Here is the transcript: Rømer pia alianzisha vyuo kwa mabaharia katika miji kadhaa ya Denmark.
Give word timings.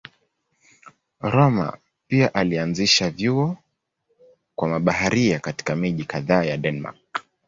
Rømer 1.23 1.75
pia 2.07 2.31
alianzisha 2.33 3.09
vyuo 3.09 3.57
kwa 4.55 4.69
mabaharia 4.69 5.39
katika 5.39 5.75
miji 5.75 6.05
kadhaa 6.05 6.43
ya 6.43 6.57
Denmark. 6.57 7.23